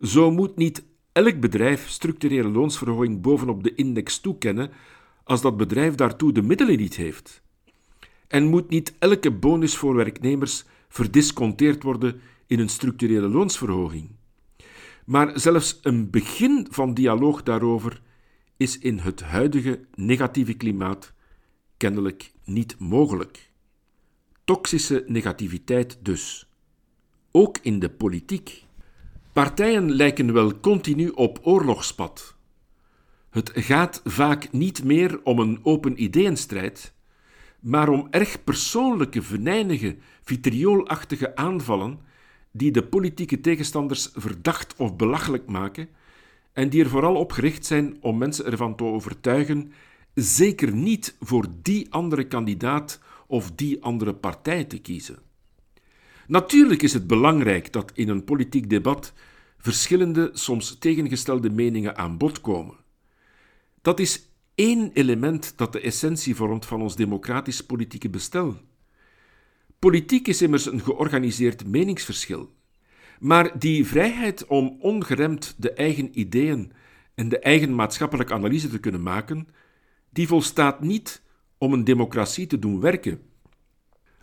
Zo 0.00 0.30
moet 0.30 0.56
niet 0.56 0.84
elk 1.12 1.40
bedrijf 1.40 1.88
structurele 1.88 2.48
loonsverhoging 2.48 3.20
bovenop 3.20 3.62
de 3.62 3.74
index 3.74 4.18
toekennen 4.18 4.70
als 5.24 5.40
dat 5.40 5.56
bedrijf 5.56 5.94
daartoe 5.94 6.32
de 6.32 6.42
middelen 6.42 6.76
niet 6.76 6.96
heeft. 6.96 7.42
En 8.28 8.44
moet 8.44 8.68
niet 8.68 8.94
elke 8.98 9.30
bonus 9.30 9.76
voor 9.76 9.94
werknemers 9.94 10.64
verdisconteerd 10.88 11.82
worden 11.82 12.20
in 12.46 12.58
een 12.58 12.68
structurele 12.68 13.28
loonsverhoging. 13.28 14.10
Maar 15.04 15.40
zelfs 15.40 15.78
een 15.82 16.10
begin 16.10 16.66
van 16.70 16.94
dialoog 16.94 17.42
daarover 17.42 18.02
is 18.56 18.78
in 18.78 18.98
het 18.98 19.20
huidige 19.20 19.80
negatieve 19.94 20.54
klimaat 20.54 21.12
kennelijk 21.76 22.32
niet 22.44 22.78
mogelijk. 22.78 23.50
Toxische 24.44 25.04
negativiteit 25.06 25.98
dus. 26.02 26.48
Ook 27.30 27.58
in 27.62 27.78
de 27.78 27.90
politiek. 27.90 28.64
Partijen 29.32 29.92
lijken 29.92 30.32
wel 30.32 30.60
continu 30.60 31.08
op 31.08 31.38
oorlogspad. 31.42 32.36
Het 33.30 33.50
gaat 33.54 34.00
vaak 34.04 34.52
niet 34.52 34.84
meer 34.84 35.20
om 35.22 35.38
een 35.38 35.58
open 35.62 36.02
ideeënstrijd, 36.02 36.94
maar 37.60 37.88
om 37.88 38.06
erg 38.10 38.44
persoonlijke, 38.44 39.22
venijnige, 39.22 39.96
vitrioolachtige 40.22 41.36
aanvallen 41.36 41.98
die 42.56 42.70
de 42.70 42.82
politieke 42.82 43.40
tegenstanders 43.40 44.10
verdacht 44.14 44.74
of 44.76 44.96
belachelijk 44.96 45.46
maken 45.46 45.88
en 46.52 46.68
die 46.68 46.82
er 46.82 46.88
vooral 46.88 47.14
op 47.14 47.32
gericht 47.32 47.66
zijn 47.66 47.96
om 48.00 48.18
mensen 48.18 48.44
ervan 48.44 48.76
te 48.76 48.84
overtuigen 48.84 49.72
zeker 50.14 50.74
niet 50.74 51.16
voor 51.20 51.46
die 51.62 51.92
andere 51.92 52.26
kandidaat 52.26 53.00
of 53.26 53.50
die 53.50 53.82
andere 53.82 54.14
partij 54.14 54.64
te 54.64 54.78
kiezen. 54.78 55.18
Natuurlijk 56.26 56.82
is 56.82 56.92
het 56.92 57.06
belangrijk 57.06 57.72
dat 57.72 57.92
in 57.94 58.08
een 58.08 58.24
politiek 58.24 58.70
debat 58.70 59.12
verschillende, 59.58 60.30
soms 60.32 60.78
tegengestelde 60.78 61.50
meningen 61.50 61.96
aan 61.96 62.16
bod 62.16 62.40
komen. 62.40 62.76
Dat 63.82 64.00
is 64.00 64.28
één 64.54 64.90
element 64.92 65.52
dat 65.56 65.72
de 65.72 65.80
essentie 65.80 66.34
vormt 66.34 66.66
van 66.66 66.82
ons 66.82 66.96
democratisch 66.96 67.60
politieke 67.60 68.08
bestel. 68.08 68.56
Politiek 69.84 70.28
is 70.28 70.42
immers 70.42 70.66
een 70.66 70.80
georganiseerd 70.80 71.66
meningsverschil. 71.66 72.54
Maar 73.20 73.58
die 73.58 73.86
vrijheid 73.86 74.46
om 74.46 74.76
ongeremd 74.80 75.54
de 75.58 75.72
eigen 75.72 76.18
ideeën 76.18 76.72
en 77.14 77.28
de 77.28 77.38
eigen 77.38 77.74
maatschappelijke 77.74 78.32
analyse 78.32 78.68
te 78.68 78.78
kunnen 78.78 79.02
maken, 79.02 79.48
die 80.10 80.26
volstaat 80.26 80.80
niet 80.80 81.22
om 81.58 81.72
een 81.72 81.84
democratie 81.84 82.46
te 82.46 82.58
doen 82.58 82.80
werken. 82.80 83.20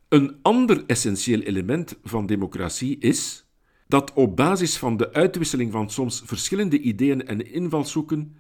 Een 0.09 0.39
ander 0.41 0.83
essentieel 0.85 1.41
element 1.41 1.99
van 2.03 2.25
democratie 2.25 2.97
is 2.97 3.45
dat 3.87 4.13
op 4.13 4.35
basis 4.35 4.77
van 4.77 4.97
de 4.97 5.13
uitwisseling 5.13 5.71
van 5.71 5.89
soms 5.89 6.21
verschillende 6.25 6.79
ideeën 6.79 7.27
en 7.27 7.51
invalshoeken 7.51 8.35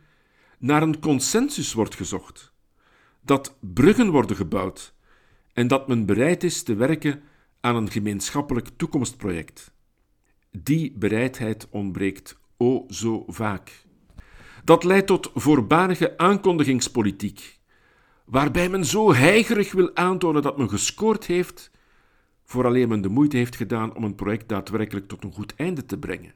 naar 0.57 0.81
een 0.81 0.99
consensus 0.99 1.73
wordt 1.73 1.95
gezocht, 1.95 2.53
dat 3.23 3.57
bruggen 3.59 4.09
worden 4.09 4.35
gebouwd 4.35 4.93
en 5.53 5.67
dat 5.67 5.87
men 5.87 6.05
bereid 6.05 6.43
is 6.43 6.63
te 6.63 6.75
werken 6.75 7.21
aan 7.59 7.75
een 7.75 7.91
gemeenschappelijk 7.91 8.69
toekomstproject. 8.77 9.73
Die 10.51 10.93
bereidheid 10.97 11.67
ontbreekt 11.69 12.39
o 12.57 12.85
zo 12.89 13.23
vaak. 13.27 13.85
Dat 14.63 14.83
leidt 14.83 15.07
tot 15.07 15.31
voorbarige 15.33 16.17
aankondigingspolitiek, 16.17 17.59
waarbij 18.25 18.69
men 18.69 18.85
zo 18.85 19.13
heigerig 19.13 19.71
wil 19.71 19.95
aantonen 19.95 20.41
dat 20.41 20.57
men 20.57 20.69
gescoord 20.69 21.25
heeft, 21.25 21.71
vooraleer 22.43 22.87
men 22.87 23.01
de 23.01 23.09
moeite 23.09 23.37
heeft 23.37 23.55
gedaan 23.55 23.95
om 23.95 24.03
een 24.03 24.15
project 24.15 24.49
daadwerkelijk 24.49 25.07
tot 25.07 25.23
een 25.23 25.33
goed 25.33 25.55
einde 25.55 25.85
te 25.85 25.97
brengen. 25.97 26.33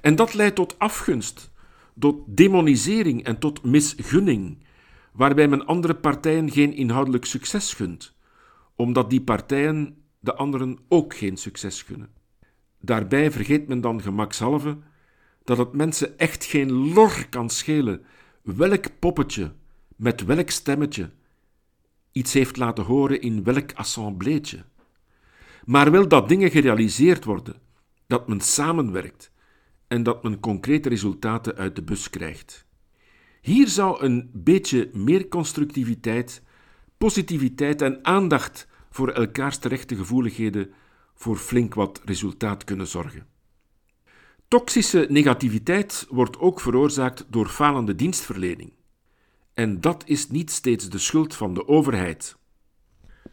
En 0.00 0.14
dat 0.14 0.34
leidt 0.34 0.54
tot 0.54 0.78
afgunst, 0.78 1.50
tot 1.98 2.16
demonisering 2.26 3.24
en 3.24 3.38
tot 3.38 3.64
misgunning, 3.64 4.64
waarbij 5.12 5.48
men 5.48 5.66
andere 5.66 5.94
partijen 5.94 6.50
geen 6.50 6.74
inhoudelijk 6.74 7.24
succes 7.24 7.74
gunt, 7.74 8.14
omdat 8.76 9.10
die 9.10 9.22
partijen 9.22 9.96
de 10.18 10.34
anderen 10.34 10.78
ook 10.88 11.16
geen 11.16 11.36
succes 11.36 11.82
gunnen. 11.82 12.10
Daarbij 12.80 13.30
vergeet 13.30 13.68
men 13.68 13.80
dan 13.80 14.02
gemakshalve 14.02 14.78
dat 15.44 15.58
het 15.58 15.72
mensen 15.72 16.18
echt 16.18 16.44
geen 16.44 16.72
lor 16.72 17.26
kan 17.28 17.50
schelen 17.50 18.04
welk 18.42 18.98
poppetje 18.98 19.52
met 19.96 20.24
welk 20.24 20.50
stemmetje 20.50 21.10
iets 22.12 22.32
heeft 22.32 22.56
laten 22.56 22.84
horen 22.84 23.20
in 23.20 23.44
welk 23.44 23.72
assembleetje. 23.72 24.64
Maar 25.64 25.90
wel 25.90 26.08
dat 26.08 26.28
dingen 26.28 26.50
gerealiseerd 26.50 27.24
worden, 27.24 27.56
dat 28.06 28.28
men 28.28 28.40
samenwerkt 28.40 29.32
en 29.86 30.02
dat 30.02 30.22
men 30.22 30.40
concrete 30.40 30.88
resultaten 30.88 31.56
uit 31.56 31.76
de 31.76 31.82
bus 31.82 32.10
krijgt. 32.10 32.66
Hier 33.40 33.68
zou 33.68 34.04
een 34.04 34.30
beetje 34.32 34.90
meer 34.92 35.28
constructiviteit, 35.28 36.42
positiviteit 36.98 37.82
en 37.82 38.04
aandacht 38.04 38.68
voor 38.90 39.08
elkaars 39.08 39.58
terechte 39.58 39.96
gevoeligheden 39.96 40.72
voor 41.14 41.36
flink 41.36 41.74
wat 41.74 42.00
resultaat 42.04 42.64
kunnen 42.64 42.86
zorgen. 42.86 43.26
Toxische 44.48 45.06
negativiteit 45.08 46.06
wordt 46.08 46.38
ook 46.38 46.60
veroorzaakt 46.60 47.26
door 47.28 47.48
falende 47.48 47.94
dienstverlening. 47.94 48.72
En 49.54 49.80
dat 49.80 50.02
is 50.06 50.28
niet 50.28 50.50
steeds 50.50 50.88
de 50.88 50.98
schuld 50.98 51.34
van 51.34 51.54
de 51.54 51.68
overheid. 51.68 52.36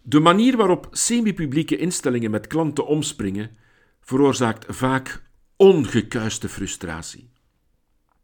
De 0.03 0.19
manier 0.19 0.57
waarop 0.57 0.87
semi-publieke 0.91 1.77
instellingen 1.77 2.31
met 2.31 2.47
klanten 2.47 2.87
omspringen, 2.87 3.57
veroorzaakt 4.01 4.75
vaak 4.75 5.23
ongekuiste 5.55 6.49
frustratie. 6.49 7.29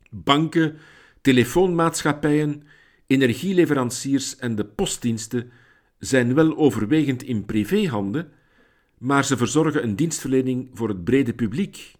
Banken, 0.10 0.78
telefoonmaatschappijen, 1.24 2.64
energieleveranciers 3.08 4.36
en 4.36 4.56
de 4.56 4.66
postdiensten 4.66 5.52
zijn 6.00 6.34
wel 6.34 6.58
overwegend 6.58 7.24
in 7.24 7.46
privéhanden, 7.46 8.32
maar 8.98 9.26
ze 9.26 9.38
verzorgen 9.38 9.84
een 9.84 9.96
dienstverlening 9.96 10.70
voor 10.74 10.88
het 10.88 11.04
brede 11.04 11.34
publiek. 11.34 11.92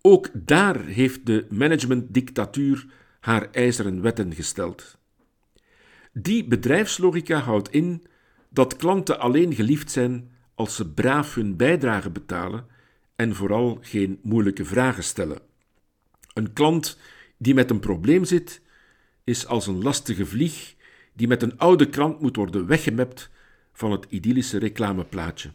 Ook 0.00 0.30
daar 0.32 0.84
heeft 0.84 1.26
de 1.26 1.46
managementdictatuur 1.50 2.86
haar 3.20 3.50
ijzeren 3.50 4.02
wetten 4.02 4.34
gesteld. 4.34 4.98
Die 6.12 6.44
bedrijfslogica 6.44 7.38
houdt 7.38 7.70
in 7.70 8.06
dat 8.48 8.76
klanten 8.76 9.18
alleen 9.18 9.54
geliefd 9.54 9.90
zijn 9.90 10.30
als 10.54 10.76
ze 10.76 10.88
braaf 10.88 11.34
hun 11.34 11.56
bijdrage 11.56 12.10
betalen 12.10 12.66
en 13.16 13.34
vooral 13.34 13.78
geen 13.80 14.18
moeilijke 14.22 14.64
vragen 14.64 15.04
stellen. 15.04 15.38
Een 16.34 16.52
klant 16.52 16.98
die 17.38 17.54
met 17.54 17.70
een 17.70 17.80
probleem 17.80 18.24
zit, 18.24 18.60
is 19.24 19.46
als 19.46 19.66
een 19.66 19.82
lastige 19.82 20.26
vlieg 20.26 20.74
die 21.12 21.28
met 21.28 21.42
een 21.42 21.58
oude 21.58 21.88
krant 21.88 22.20
moet 22.20 22.36
worden 22.36 22.66
weggemapt 22.66 23.30
van 23.72 23.92
het 23.92 24.06
idyllische 24.08 24.58
reclameplaatje. 24.58 25.50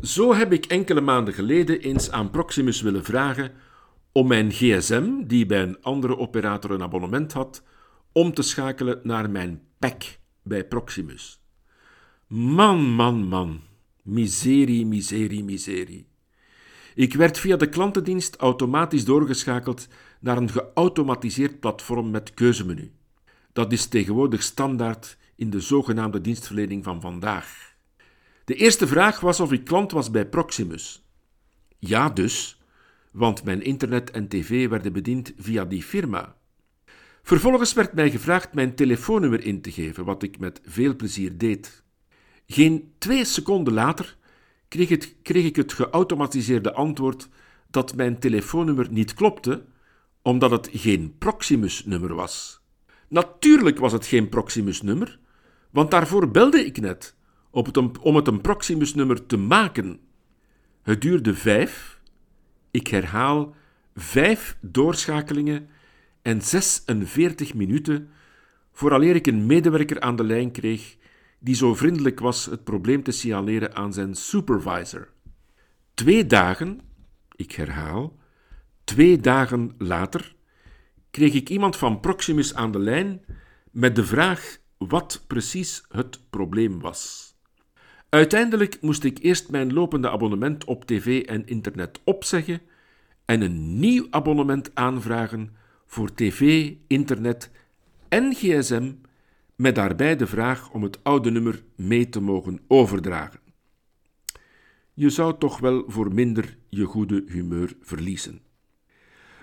Zo 0.00 0.34
heb 0.34 0.52
ik 0.52 0.64
enkele 0.64 1.00
maanden 1.00 1.34
geleden 1.34 1.80
eens 1.80 2.10
aan 2.10 2.30
Proximus 2.30 2.80
willen 2.80 3.04
vragen 3.04 3.52
om 4.12 4.26
mijn 4.26 4.50
gsm, 4.50 5.26
die 5.26 5.46
bij 5.46 5.62
een 5.62 5.82
andere 5.82 6.18
operator 6.18 6.70
een 6.70 6.82
abonnement 6.82 7.32
had, 7.32 7.62
om 8.12 8.34
te 8.34 8.42
schakelen 8.42 9.00
naar 9.02 9.30
mijn 9.30 9.62
pack 9.78 10.02
bij 10.42 10.64
Proximus. 10.64 11.40
Man, 12.26 12.80
man, 12.80 13.28
man. 13.28 13.60
Miserie, 14.02 14.86
miserie, 14.86 15.44
miserie. 15.44 16.06
Ik 16.94 17.14
werd 17.14 17.38
via 17.38 17.56
de 17.56 17.68
klantendienst 17.68 18.36
automatisch 18.36 19.04
doorgeschakeld 19.04 19.88
naar 20.22 20.36
een 20.36 20.50
geautomatiseerd 20.50 21.60
platform 21.60 22.10
met 22.10 22.34
keuzemenu. 22.34 22.92
Dat 23.52 23.72
is 23.72 23.86
tegenwoordig 23.86 24.42
standaard 24.42 25.16
in 25.36 25.50
de 25.50 25.60
zogenaamde 25.60 26.20
dienstverlening 26.20 26.84
van 26.84 27.00
vandaag. 27.00 27.74
De 28.44 28.54
eerste 28.54 28.86
vraag 28.86 29.20
was 29.20 29.40
of 29.40 29.52
ik 29.52 29.64
klant 29.64 29.92
was 29.92 30.10
bij 30.10 30.26
Proximus. 30.28 31.04
Ja, 31.78 32.10
dus, 32.10 32.62
want 33.10 33.44
mijn 33.44 33.62
internet 33.62 34.10
en 34.10 34.28
tv 34.28 34.68
werden 34.68 34.92
bediend 34.92 35.32
via 35.36 35.64
die 35.64 35.82
firma. 35.82 36.36
Vervolgens 37.22 37.72
werd 37.72 37.92
mij 37.92 38.10
gevraagd 38.10 38.54
mijn 38.54 38.74
telefoonnummer 38.74 39.44
in 39.44 39.60
te 39.60 39.70
geven, 39.70 40.04
wat 40.04 40.22
ik 40.22 40.38
met 40.38 40.60
veel 40.64 40.96
plezier 40.96 41.38
deed. 41.38 41.82
Geen 42.46 42.92
twee 42.98 43.24
seconden 43.24 43.72
later 43.72 44.16
kreeg, 44.68 44.88
het, 44.88 45.14
kreeg 45.22 45.44
ik 45.44 45.56
het 45.56 45.72
geautomatiseerde 45.72 46.72
antwoord 46.72 47.28
dat 47.70 47.94
mijn 47.94 48.18
telefoonnummer 48.18 48.86
niet 48.90 49.14
klopte, 49.14 49.64
omdat 50.22 50.50
het 50.50 50.68
geen 50.72 51.14
Proximus-nummer 51.18 52.14
was. 52.14 52.60
Natuurlijk 53.08 53.78
was 53.78 53.92
het 53.92 54.06
geen 54.06 54.28
Proximus-nummer, 54.28 55.18
want 55.70 55.90
daarvoor 55.90 56.30
belde 56.30 56.64
ik 56.64 56.80
net 56.80 57.16
om 58.00 58.16
het 58.16 58.26
een 58.26 58.40
Proximus-nummer 58.40 59.26
te 59.26 59.36
maken. 59.36 60.00
Het 60.82 61.00
duurde 61.00 61.34
vijf, 61.34 62.00
ik 62.70 62.86
herhaal, 62.86 63.54
vijf 63.94 64.56
doorschakelingen 64.60 65.68
en 66.22 66.42
46 66.42 67.54
minuten 67.54 68.08
vooraleer 68.72 69.14
ik 69.14 69.26
een 69.26 69.46
medewerker 69.46 70.00
aan 70.00 70.16
de 70.16 70.24
lijn 70.24 70.50
kreeg 70.50 70.96
die 71.38 71.54
zo 71.54 71.74
vriendelijk 71.74 72.20
was 72.20 72.46
het 72.46 72.64
probleem 72.64 73.02
te 73.02 73.10
signaleren 73.10 73.74
aan 73.74 73.92
zijn 73.92 74.14
supervisor. 74.14 75.08
Twee 75.94 76.26
dagen, 76.26 76.80
ik 77.36 77.52
herhaal, 77.52 78.16
twee 78.84 79.20
dagen 79.20 79.74
later 79.78 80.34
kreeg 81.10 81.34
ik 81.34 81.48
iemand 81.48 81.76
van 81.76 82.00
Proximus 82.00 82.54
aan 82.54 82.72
de 82.72 82.78
lijn 82.78 83.24
met 83.70 83.96
de 83.96 84.04
vraag 84.04 84.58
wat 84.78 85.24
precies 85.26 85.84
het 85.88 86.20
probleem 86.30 86.80
was. 86.80 87.34
Uiteindelijk 88.08 88.78
moest 88.80 89.04
ik 89.04 89.18
eerst 89.18 89.50
mijn 89.50 89.72
lopende 89.72 90.10
abonnement 90.10 90.64
op 90.64 90.84
tv 90.84 91.22
en 91.22 91.46
internet 91.46 92.00
opzeggen 92.04 92.60
en 93.24 93.40
een 93.40 93.78
nieuw 93.78 94.06
abonnement 94.10 94.74
aanvragen 94.74 95.56
voor 95.86 96.14
tv, 96.14 96.72
internet 96.86 97.50
en 98.08 98.34
gsm, 98.34 98.92
met 99.56 99.74
daarbij 99.74 100.16
de 100.16 100.26
vraag 100.26 100.70
om 100.70 100.82
het 100.82 101.04
oude 101.04 101.30
nummer 101.30 101.62
mee 101.76 102.08
te 102.08 102.20
mogen 102.20 102.60
overdragen. 102.66 103.40
Je 104.94 105.10
zou 105.10 105.38
toch 105.38 105.58
wel 105.58 105.84
voor 105.86 106.14
minder 106.14 106.56
je 106.68 106.84
goede 106.84 107.24
humeur 107.26 107.76
verliezen. 107.80 108.40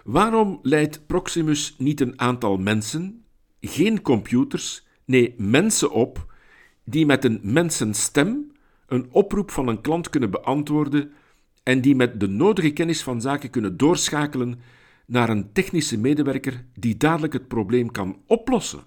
Waarom 0.09 0.59
leidt 0.61 1.05
Proximus 1.07 1.75
niet 1.77 2.01
een 2.01 2.19
aantal 2.19 2.57
mensen, 2.57 3.23
geen 3.61 4.01
computers, 4.01 4.87
nee 5.05 5.33
mensen 5.37 5.91
op, 5.91 6.33
die 6.83 7.05
met 7.05 7.25
een 7.25 7.39
mensenstem 7.43 8.51
een 8.87 9.07
oproep 9.11 9.51
van 9.51 9.67
een 9.67 9.81
klant 9.81 10.09
kunnen 10.09 10.31
beantwoorden 10.31 11.11
en 11.63 11.81
die 11.81 11.95
met 11.95 12.19
de 12.19 12.27
nodige 12.27 12.71
kennis 12.71 13.03
van 13.03 13.21
zaken 13.21 13.49
kunnen 13.49 13.77
doorschakelen 13.77 14.59
naar 15.05 15.29
een 15.29 15.51
technische 15.51 15.97
medewerker 15.97 16.65
die 16.73 16.97
dadelijk 16.97 17.33
het 17.33 17.47
probleem 17.47 17.91
kan 17.91 18.21
oplossen? 18.25 18.83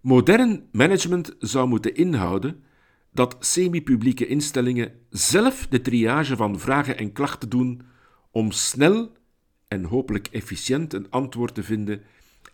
Modern 0.00 0.62
management 0.72 1.36
zou 1.38 1.68
moeten 1.68 1.94
inhouden 1.94 2.62
dat 3.12 3.36
semi-publieke 3.40 4.26
instellingen 4.26 4.92
zelf 5.08 5.66
de 5.66 5.80
triage 5.80 6.36
van 6.36 6.58
vragen 6.58 6.98
en 6.98 7.12
klachten 7.12 7.48
doen 7.48 7.82
om 8.30 8.50
snel 8.50 9.18
en 9.70 9.84
hopelijk 9.84 10.26
efficiënt 10.26 10.92
een 10.92 11.10
antwoord 11.10 11.54
te 11.54 11.62
vinden 11.62 12.02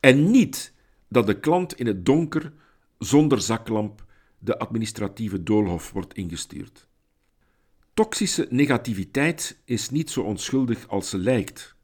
en 0.00 0.30
niet 0.30 0.72
dat 1.08 1.26
de 1.26 1.40
klant 1.40 1.74
in 1.74 1.86
het 1.86 2.04
donker, 2.04 2.52
zonder 2.98 3.40
zaklamp, 3.40 4.04
de 4.38 4.58
administratieve 4.58 5.42
doolhof 5.42 5.92
wordt 5.92 6.14
ingestuurd. 6.14 6.86
Toxische 7.94 8.46
negativiteit 8.50 9.58
is 9.64 9.90
niet 9.90 10.10
zo 10.10 10.20
onschuldig 10.20 10.88
als 10.88 11.10
ze 11.10 11.18
lijkt. 11.18 11.74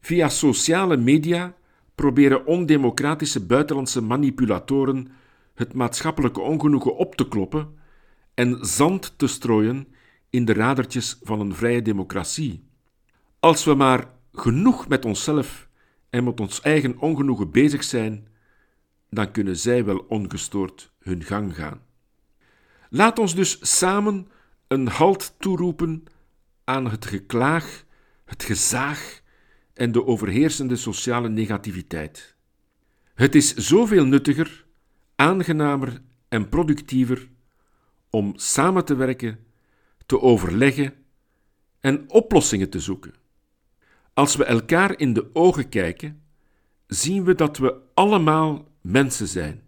Via 0.00 0.28
sociale 0.28 0.96
media 0.96 1.54
proberen 1.94 2.46
ondemocratische 2.46 3.46
buitenlandse 3.46 4.00
manipulatoren 4.00 5.08
het 5.54 5.72
maatschappelijke 5.72 6.40
ongenoegen 6.40 6.96
op 6.96 7.14
te 7.14 7.28
kloppen 7.28 7.74
en 8.34 8.58
zand 8.60 9.18
te 9.18 9.26
strooien 9.26 9.88
in 10.30 10.44
de 10.44 10.52
radertjes 10.52 11.18
van 11.22 11.40
een 11.40 11.54
vrije 11.54 11.82
democratie. 11.82 12.64
Als 13.40 13.64
we 13.64 13.74
maar 13.74 14.14
genoeg 14.40 14.88
met 14.88 15.04
onszelf 15.04 15.68
en 16.10 16.24
met 16.24 16.40
ons 16.40 16.60
eigen 16.60 16.98
ongenoegen 16.98 17.50
bezig 17.50 17.84
zijn, 17.84 18.28
dan 19.10 19.30
kunnen 19.30 19.56
zij 19.56 19.84
wel 19.84 19.98
ongestoord 20.08 20.92
hun 20.98 21.22
gang 21.22 21.54
gaan. 21.54 21.80
Laat 22.90 23.18
ons 23.18 23.34
dus 23.34 23.76
samen 23.76 24.28
een 24.68 24.88
halt 24.88 25.34
toeroepen 25.38 26.04
aan 26.64 26.90
het 26.90 27.06
geklaag 27.06 27.84
het 28.26 28.42
gezaag 28.42 29.20
en 29.74 29.92
de 29.92 30.06
overheersende 30.06 30.76
sociale 30.76 31.28
negativiteit. 31.28 32.34
Het 33.14 33.34
is 33.34 33.54
zoveel 33.54 34.04
nuttiger, 34.04 34.64
aangenamer 35.14 36.02
en 36.28 36.48
productiever 36.48 37.28
om 38.10 38.32
samen 38.36 38.84
te 38.84 38.94
werken, 38.94 39.38
te 40.06 40.20
overleggen 40.20 40.94
en 41.80 42.10
oplossingen 42.10 42.70
te 42.70 42.80
zoeken. 42.80 43.14
Als 44.16 44.36
we 44.36 44.44
elkaar 44.44 44.98
in 44.98 45.12
de 45.12 45.30
ogen 45.32 45.68
kijken, 45.68 46.22
zien 46.86 47.24
we 47.24 47.34
dat 47.34 47.58
we 47.58 47.80
allemaal 47.94 48.68
mensen 48.80 49.26
zijn, 49.28 49.62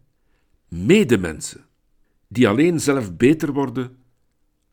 medemensen, 0.68 1.66
die 2.28 2.48
alleen 2.48 2.80
zelf 2.80 3.16
beter 3.16 3.52
worden 3.52 3.96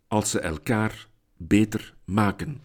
als 0.07 0.29
ze 0.29 0.39
elkaar 0.39 1.07
beter 1.37 1.93
maken. 2.05 2.61